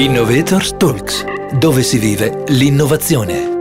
[0.00, 1.26] Innovator Talks,
[1.58, 3.58] dove si vive l'innovazione.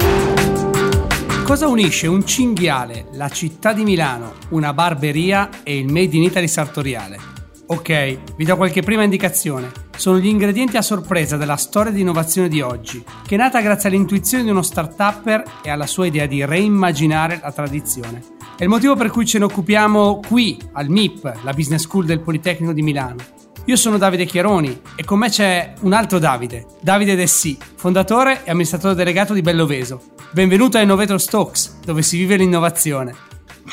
[1.44, 6.48] Cosa unisce un cinghiale, la città di Milano, una barberia e il Made in Italy
[6.48, 7.20] sartoriale?
[7.66, 9.70] Ok, vi do qualche prima indicazione.
[9.98, 13.90] Sono gli ingredienti a sorpresa della storia di innovazione di oggi, che è nata grazie
[13.90, 18.24] all'intuizione di uno start-upper e alla sua idea di reimmaginare la tradizione.
[18.56, 22.22] È il motivo per cui ce ne occupiamo qui, al MIP, la Business School del
[22.22, 27.16] Politecnico di Milano io sono Davide Chiaroni e con me c'è un altro Davide, Davide
[27.16, 30.02] Dessì, fondatore e amministratore delegato di Belloveso.
[30.32, 33.16] Benvenuto a Innovator Stokes, dove si vive l'innovazione.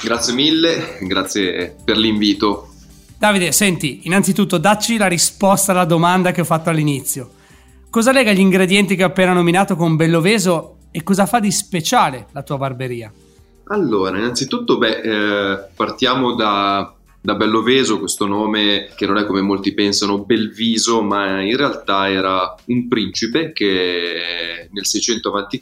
[0.02, 2.72] Grazie mille, grazie per l'invito.
[3.18, 7.30] Davide, senti, innanzitutto dacci la risposta alla domanda che ho fatto all'inizio.
[7.88, 12.26] Cosa lega gli ingredienti che ho appena nominato con Belloveso e cosa fa di speciale
[12.32, 13.10] la tua barberia?
[13.68, 16.95] Allora, innanzitutto, beh, eh, partiamo da
[17.26, 22.54] da Belloveso, questo nome che non è come molti pensano Belviso, ma in realtà era
[22.66, 25.58] un principe che nel 600 a.C.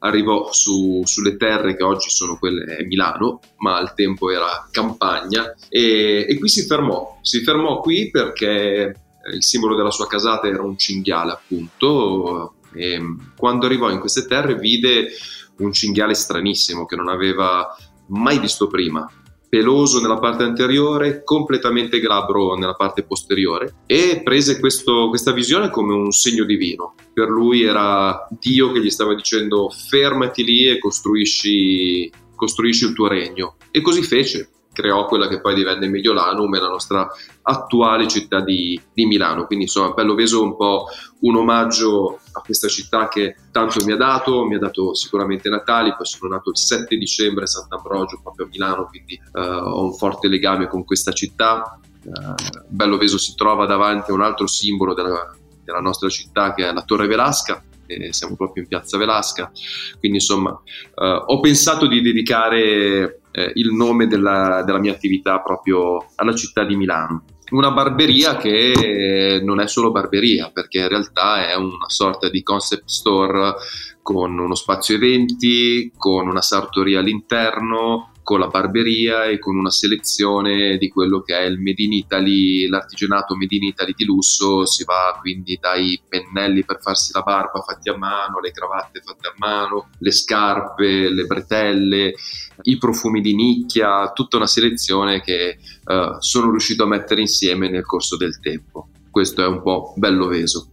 [0.00, 6.26] arrivò su, sulle terre che oggi sono quelle Milano, ma al tempo era campagna, e,
[6.28, 7.20] e qui si fermò.
[7.22, 8.96] Si fermò qui perché
[9.32, 13.00] il simbolo della sua casata era un cinghiale, appunto, e
[13.36, 15.10] quando arrivò in queste terre vide
[15.58, 17.64] un cinghiale stranissimo che non aveva
[18.08, 19.08] mai visto prima
[19.54, 25.94] peloso nella parte anteriore, completamente glabro nella parte posteriore e prese questo, questa visione come
[25.94, 26.96] un segno divino.
[27.12, 33.06] Per lui era Dio che gli stava dicendo fermati lì e costruisci, costruisci il tuo
[33.06, 33.54] regno.
[33.70, 37.08] E così fece creò quella che poi divenne Mediolanum e la nostra
[37.42, 39.46] attuale città di, di Milano.
[39.46, 40.86] Quindi insomma Belloveso è un po'
[41.20, 45.94] un omaggio a questa città che tanto mi ha dato, mi ha dato sicuramente Natali,
[45.96, 49.94] poi sono nato il 7 dicembre a Sant'Ambrogio proprio a Milano, quindi uh, ho un
[49.94, 51.78] forte legame con questa città.
[52.02, 52.34] Uh,
[52.68, 56.82] Belloveso si trova davanti a un altro simbolo della, della nostra città che è la
[56.82, 57.62] Torre Velasca,
[58.10, 59.52] siamo proprio in piazza Velasca,
[59.98, 66.06] quindi insomma uh, ho pensato di dedicare eh, il nome della, della mia attività proprio
[66.14, 67.24] alla città di Milano.
[67.50, 72.84] Una barberia che non è solo barberia, perché in realtà è una sorta di concept
[72.86, 73.54] store
[74.00, 80.78] con uno spazio eventi, con una sartoria all'interno, con la barberia e con una selezione
[80.78, 84.82] di quello che è il Made in Italy, l'artigianato Made in Italy di lusso, si
[84.82, 89.34] va quindi dai pennelli per farsi la barba fatti a mano, le cravatte fatte a
[89.36, 92.14] mano, le scarpe, le bretelle,
[92.62, 97.84] i profumi di nicchia, tutta una selezione che uh, sono riuscito a mettere insieme nel
[97.84, 98.88] corso del tempo.
[99.10, 100.70] Questo è un po' bello veso.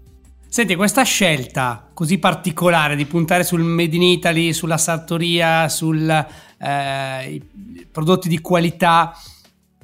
[0.48, 6.06] Senti, questa scelta così particolare di puntare sul Made in Italy, sulla sartoria, sui
[6.64, 7.42] eh,
[7.92, 9.14] prodotti di qualità,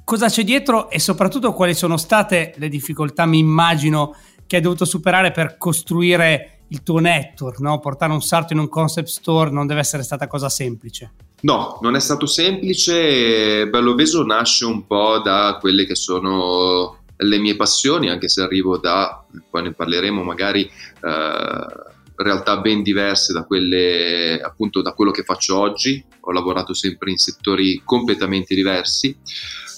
[0.04, 4.16] cosa c'è dietro e soprattutto quali sono state le difficoltà, mi immagino,
[4.46, 7.80] che hai dovuto superare per costruire il tuo network, no?
[7.80, 11.12] portare un sarto in un concept store non deve essere stata cosa semplice.
[11.42, 13.68] No, non è stato semplice.
[13.68, 19.24] Belloveso nasce un po' da quelle che sono le mie passioni, anche se arrivo da,
[19.50, 25.58] poi ne parleremo magari, eh, realtà ben diverse da quelle, appunto, da quello che faccio
[25.58, 26.04] oggi.
[26.22, 29.18] Ho lavorato sempre in settori completamente diversi.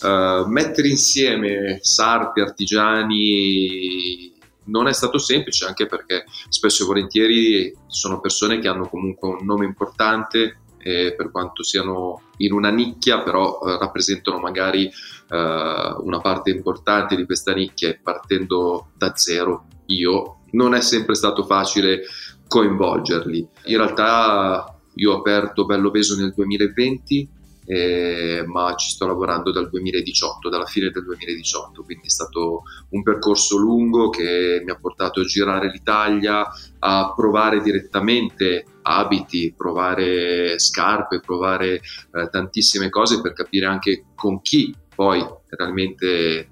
[0.02, 4.34] Eh, mettere insieme sarti, artigiani
[4.66, 9.44] non è stato semplice anche perché spesso e volentieri sono persone che hanno comunque un
[9.44, 16.20] nome importante eh, per quanto siano in una nicchia, però eh, rappresentano magari eh, una
[16.22, 22.02] parte importante di questa nicchia e partendo da zero io non è sempre stato facile
[22.48, 23.48] coinvolgerli.
[23.66, 27.38] In realtà io ho aperto Bello Peso nel 2020
[27.72, 33.04] eh, ma ci sto lavorando dal 2018, dalla fine del 2018, quindi è stato un
[33.04, 36.48] percorso lungo che mi ha portato a girare l'Italia,
[36.80, 44.74] a provare direttamente abiti, provare scarpe, provare eh, tantissime cose per capire anche con chi
[44.96, 46.50] poi realmente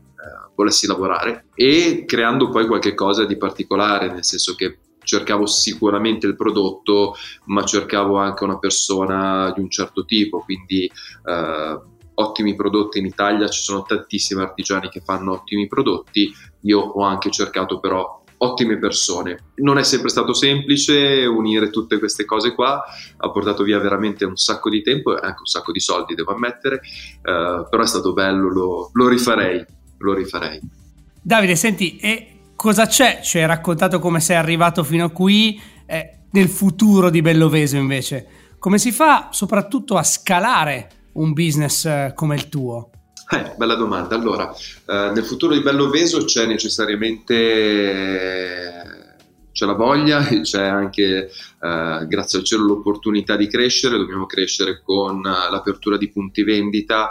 [0.55, 6.35] volessi lavorare e creando poi qualche cosa di particolare, nel senso che cercavo sicuramente il
[6.35, 7.15] prodotto,
[7.45, 11.79] ma cercavo anche una persona di un certo tipo, quindi eh,
[12.19, 16.31] ottimi prodotti in Italia, ci sono tantissimi artigiani che fanno ottimi prodotti,
[16.61, 19.51] io ho anche cercato però ottime persone.
[19.55, 22.83] Non è sempre stato semplice unire tutte queste cose qua,
[23.17, 26.33] ha portato via veramente un sacco di tempo e anche un sacco di soldi, devo
[26.33, 29.65] ammettere, eh, però è stato bello, lo, lo rifarei,
[29.97, 30.59] lo rifarei.
[31.21, 33.19] Davide, senti, e cosa c'è?
[33.21, 38.27] Ci hai raccontato come sei arrivato fino a qui, eh, nel futuro di Belloveso invece.
[38.59, 42.89] Come si fa soprattutto a scalare un business eh, come il tuo?
[43.29, 44.15] Eh, bella domanda.
[44.15, 47.25] Allora, eh, nel futuro di Belloveso c'è necessariamente
[49.57, 53.97] c'è la voglia e c'è anche, eh, grazie al cielo, l'opportunità di crescere.
[53.97, 57.09] Dobbiamo crescere con eh, l'apertura di punti vendita.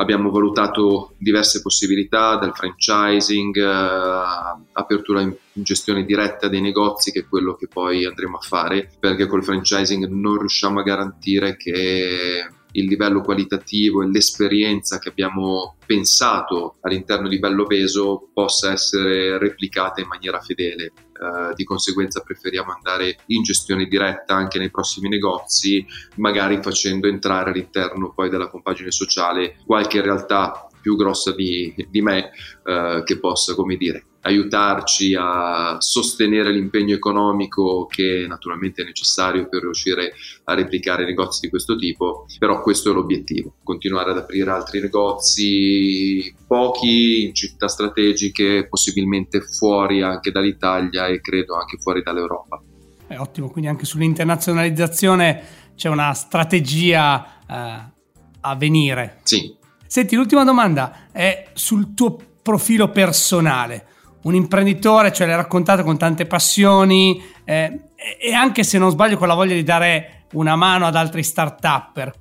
[0.00, 7.28] Abbiamo valutato diverse possibilità, dal franchising, eh, apertura in gestione diretta dei negozi, che è
[7.28, 12.86] quello che poi andremo a fare, perché col franchising non riusciamo a garantire che il
[12.86, 20.08] livello qualitativo e l'esperienza che abbiamo pensato all'interno di Bello Veso possa essere replicata in
[20.08, 20.92] maniera fedele.
[21.20, 25.84] Uh, di conseguenza preferiamo andare in gestione diretta anche nei prossimi negozi,
[26.16, 32.30] magari facendo entrare all'interno poi della compagine sociale qualche realtà più grossa di, di me
[32.64, 39.62] uh, che possa, come dire, aiutarci a sostenere l'impegno economico che naturalmente è necessario per
[39.62, 40.12] riuscire
[40.44, 46.34] a replicare negozi di questo tipo, però questo è l'obiettivo, continuare ad aprire altri negozi,
[46.46, 52.60] pochi in città strategiche, possibilmente fuori anche dall'Italia e credo anche fuori dall'Europa.
[53.06, 55.42] È ottimo, quindi anche sull'internazionalizzazione
[55.74, 57.92] c'è una strategia eh,
[58.40, 59.20] a venire.
[59.22, 59.56] Sì.
[59.86, 63.86] Senti, l'ultima domanda è sul tuo profilo personale
[64.22, 67.80] un imprenditore, cioè l'hai raccontato con tante passioni eh,
[68.18, 72.12] e anche se non sbaglio con la voglia di dare una mano ad altri start-upper.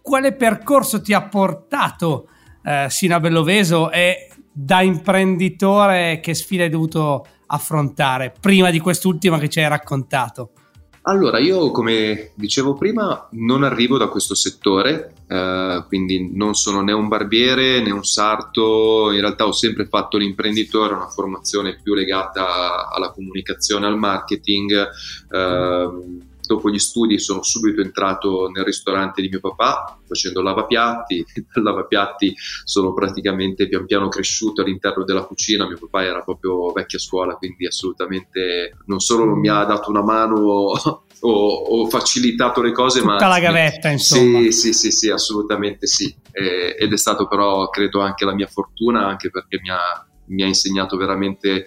[0.00, 2.28] Quale percorso ti ha portato
[2.64, 9.38] eh, sino a Belloveso e da imprenditore che sfida hai dovuto affrontare prima di quest'ultima
[9.38, 10.50] che ci hai raccontato?
[11.08, 16.92] Allora, io come dicevo prima non arrivo da questo settore, eh, quindi non sono né
[16.92, 22.90] un barbiere né un sarto, in realtà ho sempre fatto l'imprenditore, una formazione più legata
[22.90, 24.86] alla comunicazione, al marketing.
[25.30, 31.62] Eh, dopo gli studi sono subito entrato nel ristorante di mio papà facendo lavapiatti, dal
[31.62, 32.34] lavapiatti
[32.64, 37.66] sono praticamente pian piano cresciuto all'interno della cucina, mio papà era proprio vecchia scuola, quindi
[37.66, 40.72] assolutamente non solo non mi ha dato una mano
[41.20, 43.26] o, o facilitato le cose, Tutta ma...
[43.28, 44.40] la gavetta, insomma.
[44.40, 46.14] Sì, sì, sì, sì assolutamente sì.
[46.32, 50.42] E, ed è stato però, credo, anche la mia fortuna, anche perché mi ha, mi
[50.42, 51.66] ha insegnato veramente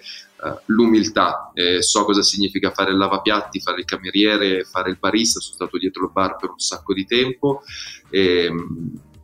[0.66, 1.50] l'umiltà.
[1.54, 5.78] Eh, so cosa significa fare il lavapiatti, fare il cameriere, fare il barista, sono stato
[5.78, 7.62] dietro il bar per un sacco di tempo.
[8.10, 8.50] E,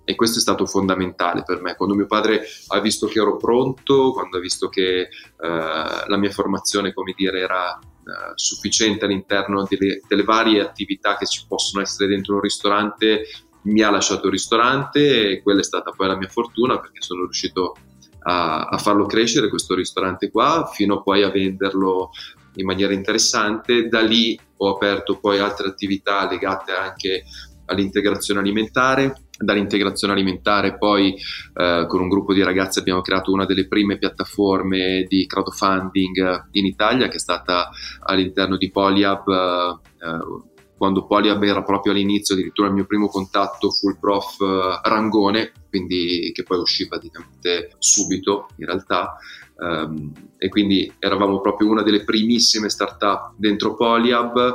[0.04, 1.74] e questo è stato fondamentale per me.
[1.74, 6.30] Quando mio padre ha visto che ero pronto, quando ha visto che uh, la mia
[6.30, 12.08] formazione, come dire, era uh, sufficiente all'interno delle, delle, varie attività che ci possono essere
[12.08, 13.26] dentro un ristorante,
[13.62, 17.24] mi ha lasciato il ristorante e quella è stata poi la mia fortuna perché sono
[17.24, 17.76] riuscito
[18.22, 22.10] a, a farlo crescere questo ristorante qua fino poi a venderlo
[22.54, 23.88] in maniera interessante.
[23.88, 27.24] Da lì ho aperto poi altre attività legate anche
[27.66, 29.14] all'integrazione alimentare.
[29.38, 35.04] Dall'integrazione alimentare poi eh, con un gruppo di ragazzi abbiamo creato una delle prime piattaforme
[35.08, 37.70] di crowdfunding in Italia che è stata
[38.00, 40.47] all'interno di Polyhub eh,
[40.78, 45.52] quando Polyhub era proprio all'inizio, addirittura il mio primo contatto fu il prof eh, Rangone,
[45.68, 49.16] quindi che poi uscì praticamente subito in realtà.
[49.60, 54.54] Um, e quindi eravamo proprio una delle primissime startup dentro Polyhub.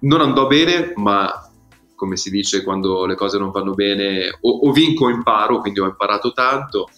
[0.00, 1.32] Non andò bene, ma
[2.02, 5.78] come si dice quando le cose non vanno bene, o, o vinco o imparo, quindi
[5.80, 6.88] ho imparato tanto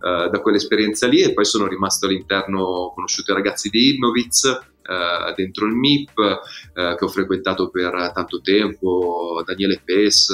[0.00, 4.42] uh, da quell'esperienza lì e poi sono rimasto all'interno, ho conosciuto i ragazzi di Innoviz,
[4.90, 10.30] uh, dentro il MIP, uh, che ho frequentato per tanto tempo, Daniele Pes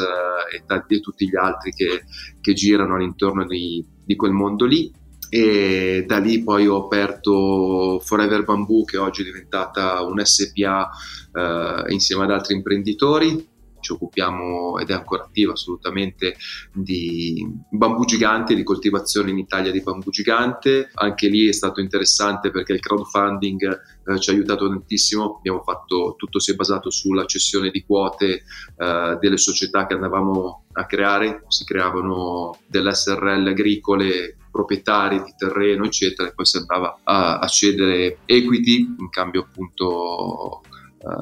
[0.52, 2.04] e, tanti, e tutti gli altri che,
[2.40, 4.90] che girano all'intorno di, di quel mondo lì.
[5.28, 10.88] E da lì poi ho aperto Forever Bamboo che oggi è diventata un SPA
[11.32, 13.54] eh, insieme ad altri imprenditori
[13.86, 16.36] ci occupiamo ed è ancora attiva assolutamente
[16.72, 20.90] di bambù gigante, di coltivazione in Italia di bambù gigante.
[20.94, 25.36] Anche lì è stato interessante perché il crowdfunding eh, ci ha aiutato tantissimo.
[25.38, 28.42] Abbiamo fatto tutto si è basato sulla cessione di quote
[28.76, 35.84] eh, delle società che andavamo a creare, si creavano delle SRL agricole proprietari di terreno
[35.84, 40.62] eccetera e poi si andava a, a cedere equity in cambio appunto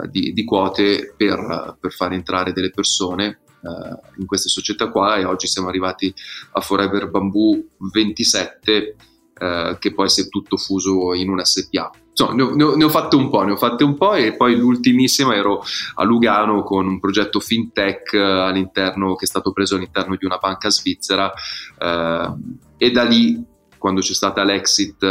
[0.09, 5.25] di, di, quote per, per, far entrare delle persone uh, in queste società qua e
[5.25, 6.13] oggi siamo arrivati
[6.53, 7.63] a Forever Bamboo
[7.93, 8.97] 27
[9.41, 11.91] uh, che poi si è tutto fuso in un SPA.
[12.11, 14.57] Insomma, ne ho, ne, ho, fatte un po', ne ho fatte un po' e poi
[14.57, 15.65] l'ultimissima ero
[15.95, 20.71] a Lugano con un progetto fintech all'interno che è stato preso all'interno di una banca
[20.71, 21.33] svizzera
[21.77, 23.45] e da lì
[23.77, 25.05] quando c'è stata l'exit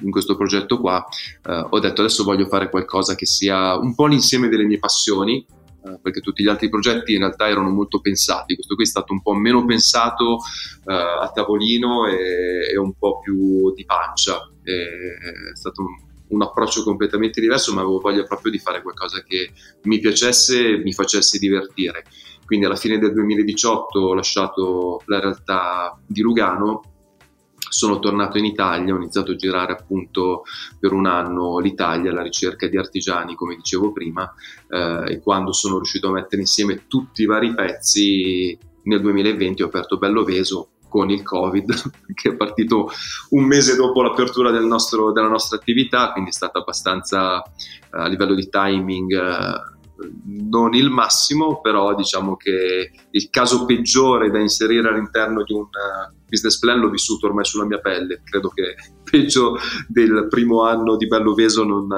[0.00, 1.04] in questo progetto qua,
[1.46, 5.44] eh, ho detto adesso voglio fare qualcosa che sia un po' l'insieme delle mie passioni,
[5.84, 9.12] eh, perché tutti gli altri progetti in realtà erano molto pensati, questo qui è stato
[9.12, 10.38] un po' meno pensato
[10.86, 15.88] eh, a tavolino e, e, un po' più di pancia, è stato un,
[16.28, 19.52] un approccio completamente diverso, ma avevo voglia proprio di fare qualcosa che
[19.84, 22.04] mi piacesse e mi facesse divertire.
[22.44, 26.97] Quindi alla fine del 2018 ho lasciato la realtà di Lugano
[27.68, 30.44] sono tornato in Italia, ho iniziato a girare appunto
[30.78, 34.32] per un anno l'Italia alla ricerca di artigiani, come dicevo prima,
[34.68, 39.66] eh, e quando sono riuscito a mettere insieme tutti i vari pezzi, nel 2020 ho
[39.66, 42.90] aperto Bello Veso con il Covid, che è partito
[43.30, 47.50] un mese dopo l'apertura del nostro, della nostra attività, quindi è stata abbastanza eh,
[47.90, 49.76] a livello di timing eh,
[50.24, 56.14] non il massimo, però diciamo che il caso peggiore da inserire all'interno di un uh,
[56.28, 58.22] business plan l'ho vissuto ormai sulla mia pelle.
[58.24, 58.74] Credo che
[59.08, 59.56] peggio
[59.88, 61.88] del primo anno di Belloveso non,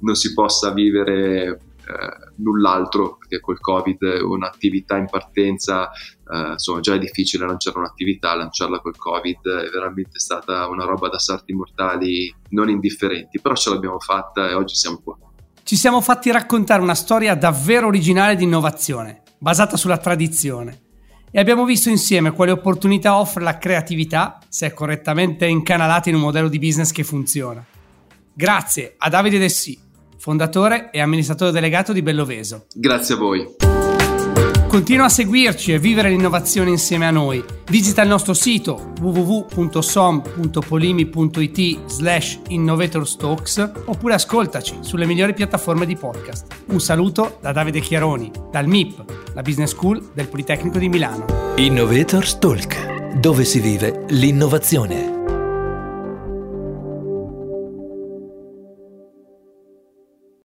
[0.00, 6.94] non si possa vivere eh, null'altro, perché col Covid un'attività in partenza, eh, insomma già
[6.94, 12.34] è difficile lanciare un'attività, lanciarla col Covid è veramente stata una roba da sarti mortali
[12.50, 15.16] non indifferenti, però ce l'abbiamo fatta e oggi siamo qua
[15.66, 20.82] ci siamo fatti raccontare una storia davvero originale di innovazione, basata sulla tradizione.
[21.28, 26.20] E abbiamo visto insieme quale opportunità offre la creatività se è correttamente incanalata in un
[26.20, 27.66] modello di business che funziona.
[28.32, 29.76] Grazie a Davide Dessì,
[30.16, 32.66] fondatore e amministratore delegato di Belloveso.
[32.72, 33.75] Grazie a voi.
[34.76, 37.42] Continua a seguirci e vivere l'innovazione insieme a noi.
[37.70, 46.56] Visita il nostro sito www.som.polimi.it slash innovatorstalks oppure ascoltaci sulle migliori piattaforme di podcast.
[46.66, 51.24] Un saluto da Davide Chiaroni, dal MIP, la Business School del Politecnico di Milano.
[51.56, 55.15] Innovators Talk, dove si vive l'innovazione.